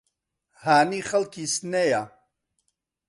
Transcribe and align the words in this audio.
هانی 0.63 1.01
خەڵکی 1.09 1.45
سنەیە 1.53 2.03